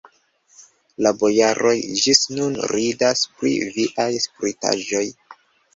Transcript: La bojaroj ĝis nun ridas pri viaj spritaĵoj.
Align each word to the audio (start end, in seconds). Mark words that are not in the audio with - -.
La 1.07 1.11
bojaroj 1.19 1.75
ĝis 2.05 2.23
nun 2.39 2.59
ridas 2.73 3.23
pri 3.37 3.53
viaj 3.79 4.11
spritaĵoj. 4.27 5.07